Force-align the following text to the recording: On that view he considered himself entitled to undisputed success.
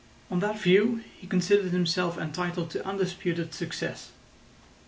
On 0.31 0.39
that 0.39 0.59
view 0.59 1.03
he 1.19 1.27
considered 1.27 1.69
himself 1.73 2.17
entitled 2.17 2.71
to 2.71 2.83
undisputed 2.83 3.53
success. 3.53 4.09